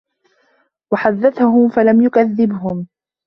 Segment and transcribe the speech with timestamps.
[0.93, 2.87] وَحَدَّثَهُمْ فَلَمْ يَكْذِبْهُمْ